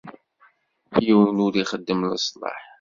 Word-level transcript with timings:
Yiwen 1.05 1.43
ur 1.45 1.53
ixeddem 1.55 2.01
leṣlaḥ. 2.11 2.61